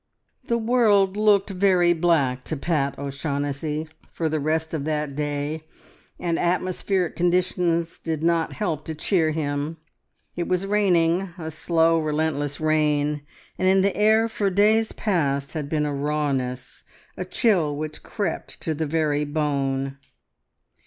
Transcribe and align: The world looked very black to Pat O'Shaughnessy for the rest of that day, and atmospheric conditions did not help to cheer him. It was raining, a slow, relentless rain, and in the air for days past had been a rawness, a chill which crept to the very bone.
The 0.47 0.57
world 0.57 1.15
looked 1.15 1.51
very 1.51 1.93
black 1.93 2.43
to 2.45 2.57
Pat 2.57 2.97
O'Shaughnessy 2.97 3.87
for 4.11 4.29
the 4.29 4.39
rest 4.39 4.73
of 4.73 4.83
that 4.85 5.15
day, 5.15 5.67
and 6.19 6.39
atmospheric 6.39 7.15
conditions 7.15 7.99
did 7.99 8.23
not 8.23 8.53
help 8.53 8.83
to 8.85 8.95
cheer 8.95 9.29
him. 9.29 9.77
It 10.35 10.47
was 10.47 10.65
raining, 10.65 11.31
a 11.37 11.51
slow, 11.51 11.99
relentless 11.99 12.59
rain, 12.59 13.21
and 13.59 13.67
in 13.67 13.81
the 13.83 13.95
air 13.95 14.27
for 14.27 14.49
days 14.49 14.91
past 14.91 15.53
had 15.53 15.69
been 15.69 15.85
a 15.85 15.93
rawness, 15.93 16.83
a 17.15 17.23
chill 17.23 17.75
which 17.75 18.01
crept 18.01 18.59
to 18.61 18.73
the 18.73 18.87
very 18.87 19.23
bone. 19.23 19.99